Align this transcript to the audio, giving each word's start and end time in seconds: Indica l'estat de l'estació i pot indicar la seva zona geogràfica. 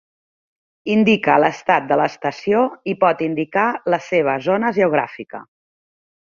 Indica 0.93 1.35
l'estat 1.43 1.85
de 1.91 1.97
l'estació 2.01 2.63
i 2.95 2.97
pot 3.05 3.21
indicar 3.27 3.67
la 3.95 4.01
seva 4.07 4.35
zona 4.49 4.73
geogràfica. 4.81 5.45